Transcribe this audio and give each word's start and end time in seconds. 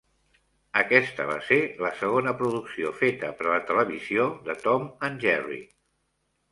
Aquesta 0.79 1.27
va 1.31 1.35
ser 1.49 1.59
la 1.87 1.91
segona 1.99 2.33
producció 2.41 2.95
feta 3.03 3.31
per 3.43 3.47
a 3.49 3.53
la 3.55 3.61
televisió 3.69 4.27
de 4.51 4.61
"Tom 4.67 4.93
and 5.11 5.27
Jerry". 5.29 5.63